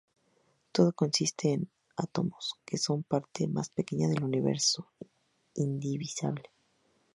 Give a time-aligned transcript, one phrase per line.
[0.71, 4.87] Todo consiste en átomos, que son la parte más pequeña del universo,
[5.53, 6.49] indivisible.